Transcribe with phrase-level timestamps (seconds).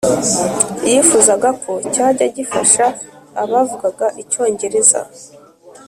[0.89, 2.85] yifuzaga ko cyajya gifasha
[3.43, 5.01] abavugaga icyongereza